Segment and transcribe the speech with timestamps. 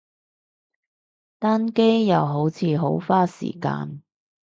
[1.37, 4.01] 單機，又好似好花時間